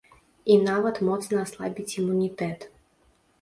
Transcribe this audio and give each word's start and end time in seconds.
І 0.53 0.53
нават 0.69 1.01
моцна 1.09 1.37
аслабіць 1.43 1.95
імунітэт. 2.05 2.67